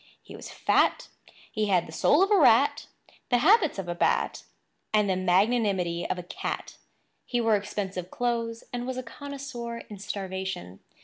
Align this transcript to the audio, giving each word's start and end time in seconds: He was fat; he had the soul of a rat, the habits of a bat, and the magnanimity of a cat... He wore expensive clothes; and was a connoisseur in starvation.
He 0.23 0.35
was 0.35 0.49
fat; 0.49 1.09
he 1.51 1.67
had 1.67 1.85
the 1.87 1.91
soul 1.91 2.23
of 2.23 2.31
a 2.31 2.35
rat, 2.35 2.87
the 3.29 3.37
habits 3.37 3.77
of 3.77 3.87
a 3.87 3.93
bat, 3.93 4.45
and 4.91 5.07
the 5.07 5.15
magnanimity 5.15 6.09
of 6.09 6.17
a 6.17 6.23
cat... 6.23 6.77
He 7.23 7.39
wore 7.39 7.55
expensive 7.55 8.09
clothes; 8.09 8.63
and 8.73 8.87
was 8.87 8.97
a 8.97 9.03
connoisseur 9.03 9.77
in 9.91 9.99
starvation. 9.99 10.79